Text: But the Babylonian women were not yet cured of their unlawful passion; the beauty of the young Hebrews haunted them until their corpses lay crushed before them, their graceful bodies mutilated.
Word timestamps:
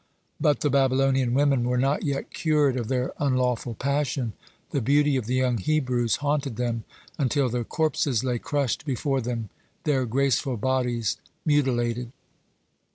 But 0.39 0.61
the 0.61 0.71
Babylonian 0.71 1.35
women 1.35 1.63
were 1.63 1.77
not 1.77 2.01
yet 2.01 2.33
cured 2.33 2.75
of 2.75 2.87
their 2.87 3.13
unlawful 3.19 3.75
passion; 3.75 4.33
the 4.71 4.81
beauty 4.81 5.15
of 5.15 5.27
the 5.27 5.35
young 5.35 5.59
Hebrews 5.59 6.15
haunted 6.15 6.55
them 6.55 6.85
until 7.19 7.49
their 7.49 7.63
corpses 7.63 8.23
lay 8.23 8.39
crushed 8.39 8.83
before 8.83 9.21
them, 9.21 9.49
their 9.83 10.07
graceful 10.07 10.57
bodies 10.57 11.17
mutilated. 11.45 12.11